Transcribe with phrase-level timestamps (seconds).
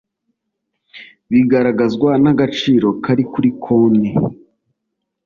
[1.31, 4.11] bigaragazwa n’agaciro kari kuri konti